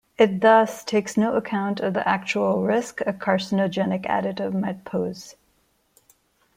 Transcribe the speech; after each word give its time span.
It 0.17 0.41
thus 0.41 0.83
takes 0.83 1.15
no 1.15 1.35
account 1.35 1.79
of 1.79 1.93
the 1.93 2.09
actual 2.09 2.63
risk 2.63 3.01
a 3.01 3.13
carcinogenic 3.13 4.07
additive 4.07 4.51
might 4.51 4.83
pose. 4.83 5.35